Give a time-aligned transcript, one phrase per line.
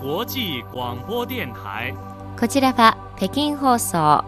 [0.00, 1.92] 際广播電台。
[2.38, 4.24] こちらは北京放送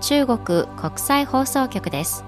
[0.00, 2.24] 中国国際放送局です。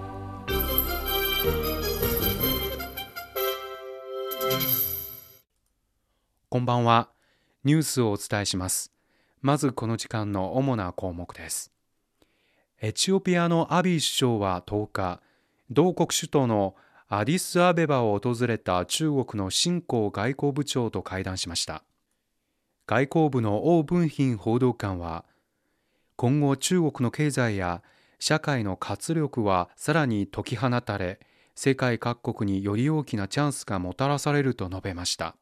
[6.50, 7.08] こんばんは。
[7.64, 8.92] ニュースをお伝えします。
[9.40, 11.72] まずこの時間の主な項目です。
[12.82, 15.20] エチオピアのアビー首相は10日
[15.70, 16.74] 同国首都の
[17.08, 21.82] アディスアベバを訪れた中国の新興外交部長と会談しました
[22.86, 25.24] 外交部の王文賓報道官は
[26.14, 27.82] 今後中国の経済や
[28.20, 31.18] 社会の活力はさらに解き放たれ
[31.56, 35.36] 世界各国により大きなチャンスがもたらされると述べました。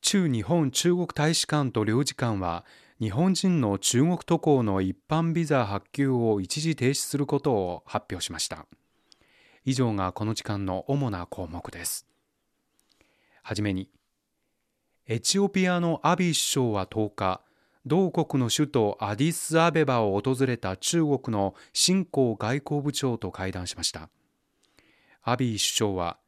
[0.00, 2.64] 駐日本中国大使館と領事館は
[2.98, 8.66] 日本人の中国渡航の一般ビザ発給を一時停止することを発表しました。
[9.64, 12.06] 以上がこの時間の主な項目です。
[13.44, 13.88] はじめに
[15.08, 17.40] エチオピアのアビー首相は10日
[17.84, 24.08] 同国の首都アディスアベバを訪れた中国の新興外交部長と会談しました。
[25.24, 26.18] アビー首相は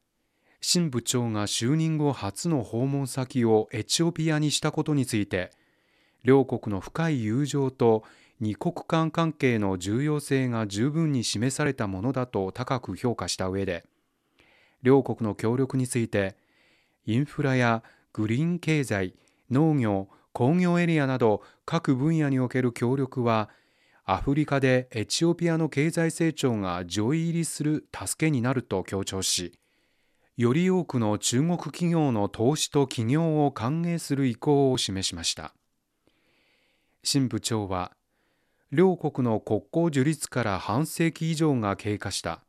[0.61, 5.53] 新部長が就任後初の訪問先をエチオピアにしたことについて
[6.25, 8.03] 両国の深い友情と
[8.41, 13.85] 二国間関係の重要性が十分に示されたものだと高く評価した上で
[14.83, 16.35] 両国の協力について
[17.07, 17.85] インフラや
[18.15, 19.15] グリーン経済
[19.51, 23.51] 農業工業エリアなど各分野における協力は
[24.05, 29.59] アフリカでエチオピアの経済成長が上位入りする助けになると強調し
[30.37, 35.55] より多くの中国企業の投資と起業を歓迎する意向を示しました。
[37.05, 37.93] 新部長は
[38.73, 42.43] 両国の国交樹立から半世紀以上が経過した。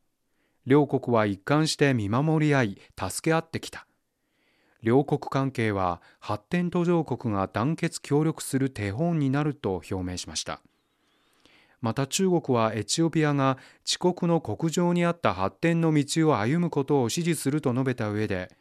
[0.65, 3.85] 両国は一貫して見守り合い助け合ってきた。
[4.85, 10.61] 両国関係は発展途上国が団結協力する手本になると表明しました。
[11.81, 18.51] また中国はエチオピアが遅刻の国情にあった発展の道を歩むことを支持すると述べた上で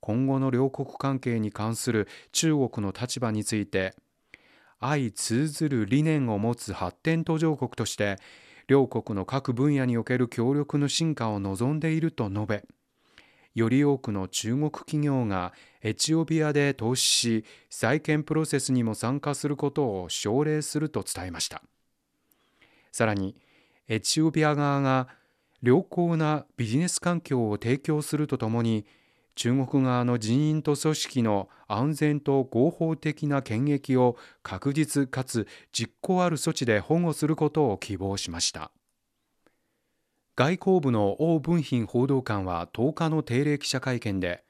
[0.00, 3.94] 今後の両国関係に関する中国の立場について
[4.78, 8.16] 相通ずる理念を持つ発展途上国として
[8.68, 12.64] 両国の各分野における協力の進化を望んでいると述べ
[13.54, 15.52] より多くの中国企業が
[15.82, 21.62] エチオピアで投資し再建プロセスにも参加することを奨励すると伝えました。
[22.90, 23.36] さらに
[23.88, 25.08] エチオピア側が
[25.62, 28.84] 良好なビジネス環境を提供するとともに
[29.34, 38.72] 中国側の人員と組織の安全と合法的な権益を確実かつ実効ある措置で保護することを希望しました。
[40.42, 44.42] 外交部の王文賓報道官は10日の定例記者会見で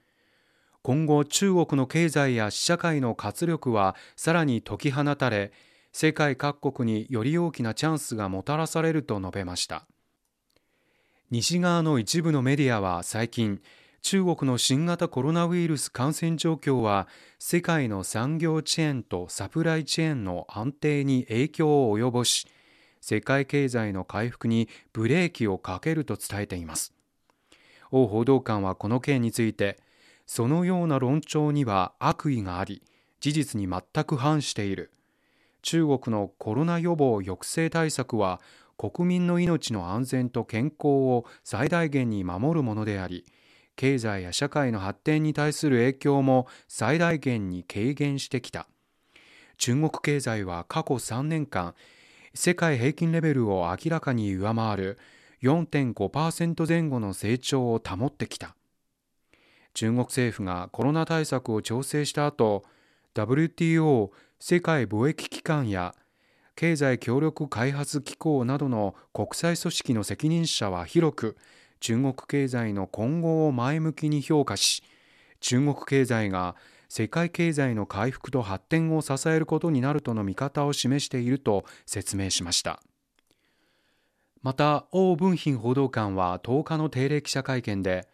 [0.81, 5.53] 今後中国の経済や社会の活力はさらに解き放たれ
[5.93, 9.87] 世界各国により大きなチャンスがもたらされると述べました。
[11.31, 13.61] 西側の一部のメディアは最近
[14.01, 17.07] 中国の新型コロナウイルス感染状況は
[17.39, 22.49] 世界の産業チェーンとサプライチェーンの安定に影響を及ぼし
[23.03, 26.95] 世界経済の回復にブレーキをかけると伝えています。
[27.91, 29.79] 王報道官はこの件について
[30.25, 32.81] そのような論調には悪意があり
[33.21, 34.93] 事実に全く反している。
[35.63, 38.41] 中国のコロナ予防抑制対策は
[38.79, 43.25] 国民の命の安全と健康を最大限に守るものであり
[43.75, 48.69] 経済や社会の発展に対する影響も最大限に軽減してきた。
[49.59, 51.75] 中国経済は過去3年間
[52.35, 54.99] 世界平均レベルを明らかに上回る
[55.43, 58.57] 4.5%前後の成長を保ってきた。
[59.75, 62.65] 中国政府がコロナ対策を調整した後
[63.15, 65.95] WTO 世界貿易機関や
[66.57, 71.37] 経済協力開発機構などの国際組織の責任者は広く
[71.81, 74.83] 中国経済の今後を前向きに評価し
[75.41, 76.55] 中国経済が
[76.95, 82.83] 世界経済の回復と発展を支えることになるとの見方を示していると説明しました。
[84.43, 88.07] また王文賓報道官は10日の定例記者会見で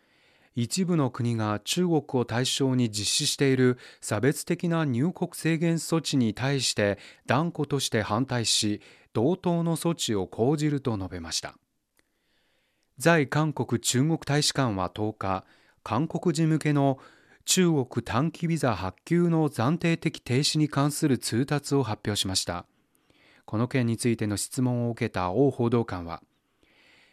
[0.54, 8.80] 一部の国が中国を対象に実施している差別的な入国制限措置に対して断固として反対し
[9.12, 11.56] 同等の措置を講じると述べました。
[12.96, 15.44] 在韓国中国大使館は10日
[15.82, 17.00] 韓国人向けの
[17.50, 22.66] 中国短期ビザ発給の暫定的停止に関する通達を発表しました。
[23.46, 26.20] この件についての質問を受けた王報道官は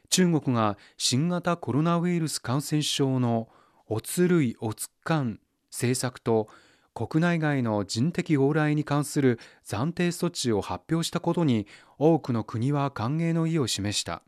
[0.10, 3.48] 中国が新型コロナウイルス感染症の
[3.88, 5.40] おつ類おつかん
[5.72, 6.50] 政策と
[6.94, 11.66] 国内外の人的往来に関する暫定措置を発表したことに
[11.98, 14.22] 多くの国は歓迎の意を示した。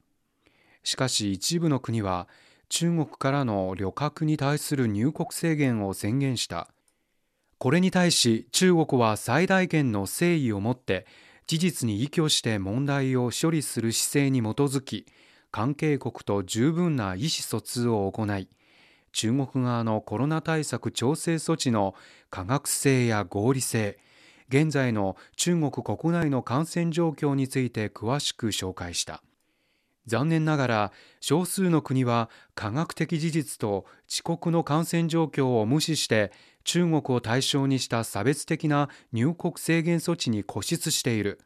[0.85, 2.29] しかし一部の国は
[2.69, 6.67] 中国からの旅客に対する入国制限を宣言した。
[7.59, 11.07] これに対し中国は最大限の誠意を持って
[11.47, 15.07] 事実に依拠して問題を処理する姿勢に基づき
[15.49, 18.47] 関係国と十分な意思疎通を行い
[19.11, 21.95] 中国側のコロナ対策調整措置の
[22.29, 23.97] 科学性や合理性
[24.49, 29.23] 現在の中国国内の感染状況について詳しく紹介した。
[30.07, 36.31] 残念ながら少数の国は科学的事実と遅刻の感染状況を無視して
[36.63, 41.39] 中国を対象にした差別的な入国制限措置に固執している。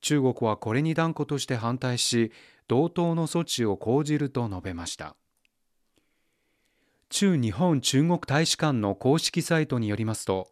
[0.00, 2.32] 中国はこれに断固として反対し
[2.68, 5.14] 同等の措置を講じると述べました。
[7.10, 10.48] 駐日本中国大使館の公式サイトによりますと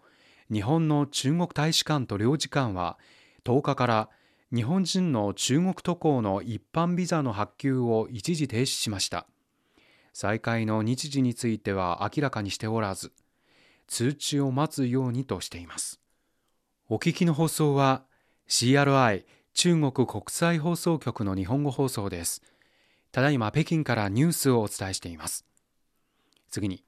[0.53, 2.99] 日本の中国大使館と領事館は
[3.45, 4.09] 10日から
[4.55, 9.27] 日本人の中国渡航の一般ビザの発給を一時停止しました。
[10.15, 13.12] 再開の日時については明らかにしておらず
[13.87, 16.00] 通知を待つようにとしています。
[16.89, 18.05] お聞きの放送は
[18.49, 22.43] CRI 中国国際放送局の日本語放送です。
[23.12, 25.45] ただいま北京からニュースをお伝えしています。
[26.50, 26.83] 次に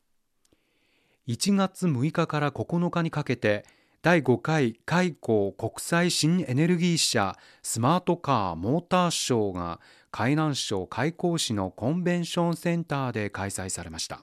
[1.28, 3.66] 1月6日から9日にかけて
[4.02, 9.78] 第5回開港国際新エネルギー車スマートカーモーターショーが
[10.10, 14.22] 海南省開港市のコンベンションセンターで開催されました。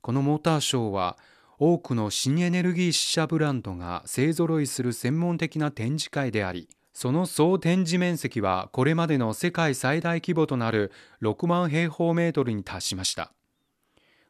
[0.00, 1.18] このモーターショーは
[1.58, 13.34] 多くの新エネルギー車ブランドが勢ぞろいする専門的な展示会でありその総展示面積はこれまでの世界最大規模となる6万平方メートルに達しました。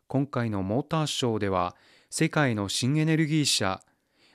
[0.08, 1.76] 今回のモーターショーでは
[2.16, 3.80] 世界の新エネルギー車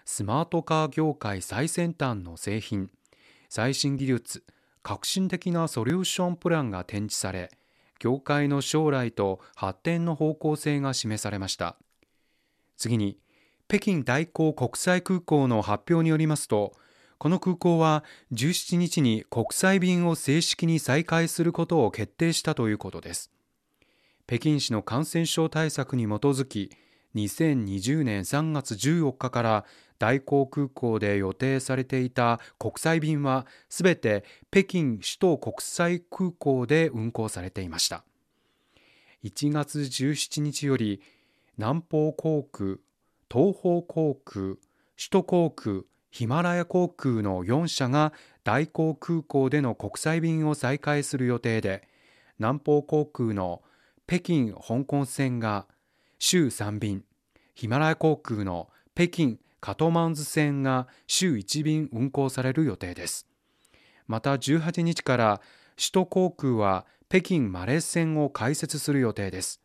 [0.03, 2.91] スマートカー業界最先端の製品
[3.47, 4.43] 最新技術
[4.83, 7.49] 革新的なソリューションプランが展示され
[7.97, 11.77] 業界の将来と発展の方向性が示されました。
[12.75, 13.17] 次に
[13.69, 16.73] 北京大港国際空港の発表によりますと
[17.17, 18.03] この空港は
[18.33, 23.31] 17日に国際便を正式に再開することを決定したということです。
[24.27, 26.71] 北京市の感染症対策に基づき
[27.15, 29.65] 2020年3月14日から
[29.97, 38.03] 大港空港で予定されていた国際便はすべて北京首都国際空港で運航されていました。
[39.23, 41.01] 1月17日より
[41.57, 42.77] 南方航空
[43.29, 44.55] 東方航空
[44.97, 48.13] 首都航空ヒマラヤ航空の4社が
[48.43, 51.87] 大港空港での国際便を再開する予定で
[52.39, 53.61] 南方航空の
[54.07, 55.67] 北京香港線が
[56.21, 57.05] 週3便。
[57.55, 63.25] ヒマラヤ航空の北京カトマンズ線が週1便運航される予定です。
[64.05, 65.41] また18日から
[65.77, 69.61] 首都航空は北京マレー線を開設する予定です。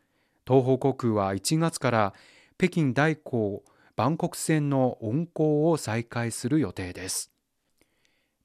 [0.46, 2.14] 東方航空は1月から
[2.56, 3.64] 北京大港
[3.96, 7.32] バンコク線の運航を再開する予定です。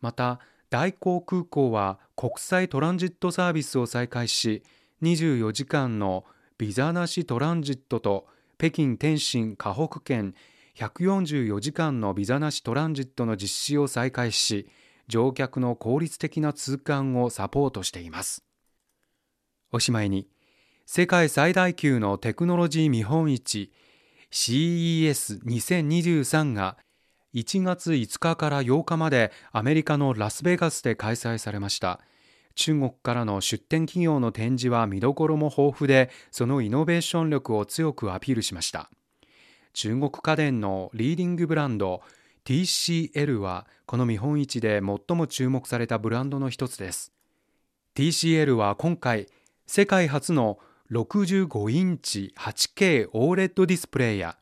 [0.02, 0.40] また
[0.72, 4.64] 大港空港は国際トランジットサービスを再開し
[5.04, 6.26] 24時間の
[6.60, 10.36] ビザなしトランジットと北京天津河北圏
[10.76, 14.68] 144時間のビザなしトランジットの実施を再開し
[15.08, 18.44] 乗客の効率的な通関をサポートしています。
[19.72, 20.28] おしまいに
[20.86, 23.72] 世界最大級のテクノロジー見本市
[24.30, 26.76] CES2023 が
[27.34, 32.02] 1月5日から8日までアメリカのラスベガスで開催されました。
[32.60, 38.90] 中国からの出展企業の展示は見どころも豊富でそのイノベーション力を強くアピールしました。
[39.72, 42.02] 中国家電のリーディングブランド
[42.44, 47.14] TCL はこの見本市で最も注目されたブランドの一つです。
[47.96, 49.28] TCL は今回
[49.66, 50.60] 世界初の
[50.92, 54.36] 65インチ 8K OLED ディスプレイや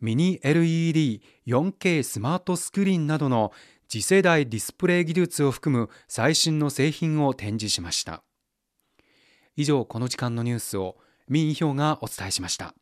[0.00, 3.52] ミニ LED4K スマートスクリーンなどの
[3.94, 8.24] 次世代ディスプレイ技術を含む最新の製品を展示しました。
[9.54, 10.96] 以上この時間のニュースを
[11.28, 12.74] 民意票がお伝えしました。